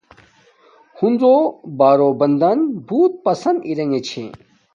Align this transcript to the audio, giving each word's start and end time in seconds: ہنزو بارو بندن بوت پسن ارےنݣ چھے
ہنزو 0.99 1.35
بارو 1.77 2.09
بندن 2.19 2.57
بوت 2.87 3.13
پسن 3.23 3.55
ارےنݣ 3.67 3.95
چھے 4.07 4.23